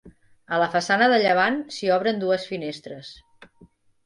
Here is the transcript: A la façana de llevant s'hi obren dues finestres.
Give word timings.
A 0.55 0.57
la 0.61 0.69
façana 0.75 1.09
de 1.11 1.19
llevant 1.23 1.59
s'hi 1.75 1.93
obren 1.99 2.19
dues 2.25 2.47
finestres. 2.53 3.13